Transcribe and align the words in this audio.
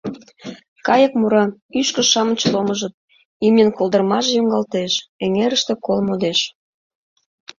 Кайык 0.87 1.13
мура, 1.19 1.43
ӱшкыж-шамыч 1.79 2.41
ломыжыт, 2.53 2.93
имньын 3.45 3.69
колдырмаже 3.77 4.31
йоҥгалтеш, 4.35 4.93
эҥерыште 5.23 5.73
кол 5.85 5.99
модеш. 6.07 6.39